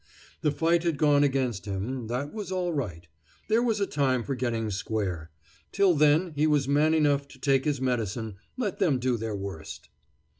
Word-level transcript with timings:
The 0.41 0.49
fight 0.49 0.81
had 0.81 0.97
gone 0.97 1.23
against 1.23 1.67
him 1.67 2.07
that 2.07 2.33
was 2.33 2.51
all 2.51 2.73
right. 2.73 3.07
There 3.49 3.61
was 3.61 3.79
a 3.79 3.85
time 3.85 4.23
for 4.23 4.33
getting 4.33 4.71
square. 4.71 5.29
Till 5.71 5.93
then 5.93 6.33
he 6.35 6.47
was 6.47 6.67
man 6.67 6.95
enough 6.95 7.27
to 7.27 7.39
take 7.39 7.65
his 7.65 7.79
medicine, 7.79 8.37
let 8.57 8.79
them 8.79 8.97
do 8.97 9.15
their 9.15 9.35
worst. 9.35 9.89